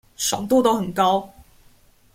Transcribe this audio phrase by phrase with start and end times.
[0.15, 1.31] 爽度都很高